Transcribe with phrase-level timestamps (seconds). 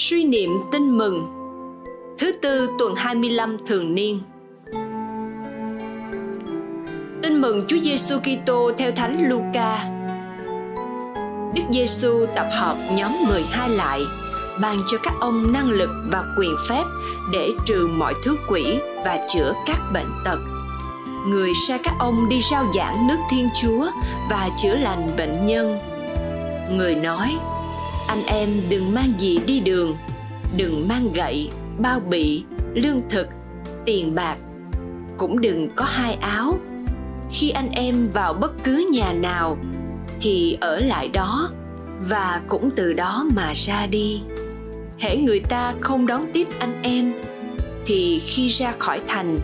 [0.00, 1.26] Suy niệm tin mừng
[2.18, 4.20] Thứ tư tuần 25 thường niên
[7.22, 9.84] Tin mừng Chúa Giêsu Kitô theo Thánh Luca.
[11.54, 14.00] Đức Giêsu tập hợp nhóm 12 lại,
[14.62, 16.84] ban cho các ông năng lực và quyền phép
[17.32, 20.38] để trừ mọi thứ quỷ và chữa các bệnh tật.
[21.28, 23.86] Người sai các ông đi rao giảng nước Thiên Chúa
[24.30, 25.78] và chữa lành bệnh nhân.
[26.76, 27.36] Người nói:
[28.06, 29.96] anh em đừng mang gì đi đường,
[30.56, 33.26] đừng mang gậy, bao bì, lương thực,
[33.86, 34.36] tiền bạc,
[35.16, 36.58] cũng đừng có hai áo.
[37.32, 39.58] Khi anh em vào bất cứ nhà nào
[40.20, 41.50] thì ở lại đó
[42.08, 44.22] và cũng từ đó mà ra đi.
[44.98, 47.14] Hễ người ta không đón tiếp anh em
[47.86, 49.38] thì khi ra khỏi thành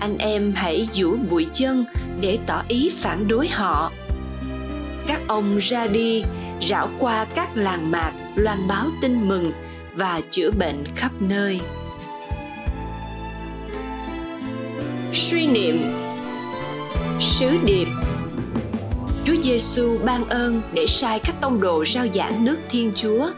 [0.00, 1.84] anh em hãy duỗi bụi chân
[2.20, 3.92] để tỏ ý phản đối họ.
[5.06, 6.22] Các ông ra đi
[6.62, 9.52] rảo qua các làng mạc loan báo tin mừng
[9.94, 11.60] và chữa bệnh khắp nơi.
[15.12, 15.82] Suy niệm.
[17.20, 17.88] Sứ điệp.
[19.24, 23.30] Chúa Giêsu ban ơn để sai các tông đồ rao giảng nước Thiên Chúa.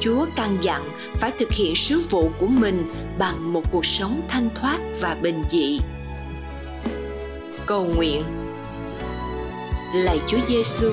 [0.00, 0.82] Chúa căn dặn
[1.14, 5.44] phải thực hiện sứ vụ của mình bằng một cuộc sống thanh thoát và bình
[5.50, 5.78] dị.
[7.66, 8.22] Cầu nguyện.
[9.94, 10.90] Lạy Chúa Giêsu,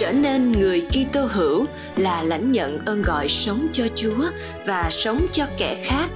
[0.00, 4.24] trở nên người Kitô hữu là lãnh nhận ơn gọi sống cho Chúa
[4.66, 6.08] và sống cho kẻ khác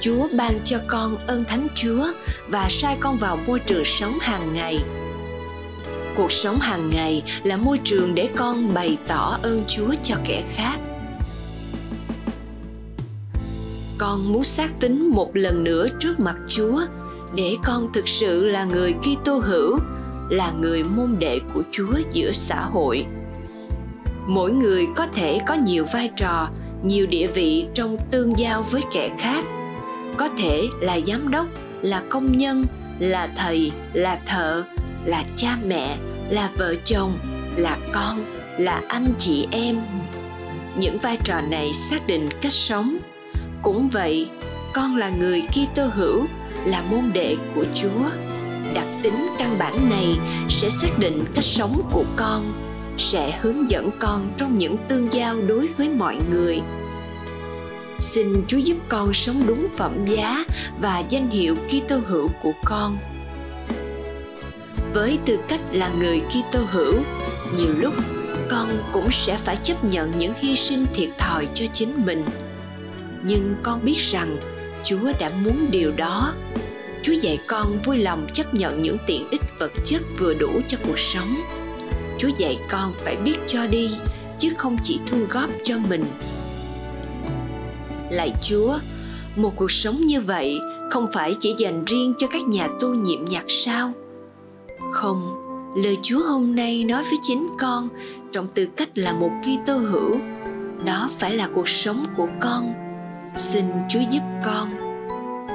[0.00, 2.06] Chúa ban cho con ơn Thánh Chúa
[2.48, 4.78] và sai con vào môi trường sống hàng ngày.
[6.16, 10.44] Cuộc sống hàng ngày là môi trường để con bày tỏ ơn Chúa cho kẻ
[10.54, 10.76] khác.
[13.98, 16.80] Con muốn xác tín một lần nữa trước mặt Chúa
[17.34, 19.78] để con thực sự là người Kitô hữu,
[20.30, 23.06] là người môn đệ của Chúa giữa xã hội.
[24.26, 26.48] Mỗi người có thể có nhiều vai trò,
[26.82, 29.44] nhiều địa vị trong tương giao với kẻ khác.
[30.16, 31.46] Có thể là giám đốc
[31.82, 32.64] là công nhân
[32.98, 34.64] là thầy là thợ
[35.04, 35.96] là cha mẹ
[36.30, 37.18] là vợ chồng
[37.56, 38.24] là con
[38.58, 39.80] là anh chị em.
[40.78, 42.96] Những vai trò này xác định cách sống.
[43.62, 44.28] Cũng vậy
[44.72, 46.26] con là người Kitô hữu
[46.64, 48.10] là môn đệ của Chúa
[48.76, 52.52] đặc tính căn bản này sẽ xác định cách sống của con
[52.98, 56.60] sẽ hướng dẫn con trong những tương giao đối với mọi người
[58.00, 60.44] Xin Chúa giúp con sống đúng phẩm giá
[60.80, 62.98] và danh hiệu Kitô hữu của con.
[64.94, 66.94] Với tư cách là người Kitô hữu,
[67.56, 67.94] nhiều lúc
[68.50, 72.24] con cũng sẽ phải chấp nhận những hy sinh thiệt thòi cho chính mình.
[73.22, 74.36] Nhưng con biết rằng
[74.84, 76.34] Chúa đã muốn điều đó.
[77.06, 80.78] Chúa dạy con vui lòng chấp nhận những tiện ích vật chất vừa đủ cho
[80.86, 81.36] cuộc sống.
[82.18, 83.90] Chúa dạy con phải biết cho đi,
[84.38, 86.04] chứ không chỉ thu góp cho mình.
[88.10, 88.78] Lạy chúa,
[89.36, 90.58] một cuộc sống như vậy
[90.90, 93.92] không phải chỉ dành riêng cho các nhà tu nhiệm nhạc sao?
[94.92, 95.34] Không,
[95.76, 97.88] lời chúa hôm nay nói với chính con
[98.32, 100.16] trong tư cách là một kitô hữu,
[100.84, 102.74] đó phải là cuộc sống của con.
[103.36, 104.68] Xin chúa giúp con.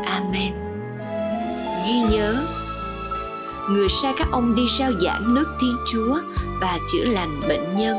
[0.05, 0.70] Amen
[1.87, 2.43] ghi nhớ.
[3.69, 6.19] Người sai các ông đi rao giảng nước thiên chúa
[6.61, 7.97] và chữa lành bệnh nhân.